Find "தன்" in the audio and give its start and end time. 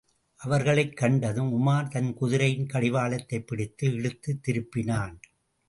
1.87-2.13